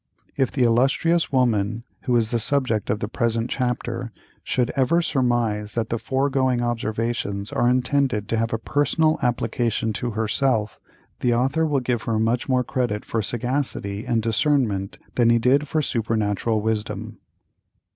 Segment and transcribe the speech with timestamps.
[0.35, 4.11] If the illustrious woman who is the subject of the present chapter
[4.43, 10.09] should ever surmise that the foregoing observations are intended to have a personal application to
[10.17, 10.79] herself,
[11.19, 15.67] the author will give her much more credit for sagacity and discernment than he did
[15.67, 17.19] for supernatural wisdom.